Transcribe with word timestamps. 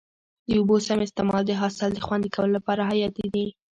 د 0.47 0.49
اوبو 0.59 0.75
سم 0.85 0.99
استعمال 1.07 1.43
د 1.47 1.51
حاصل 1.61 1.89
د 1.93 1.99
خوندي 2.05 2.29
کولو 2.35 2.51
لپاره 2.57 2.87
حیاتي 2.89 3.25
دی. 3.33 3.47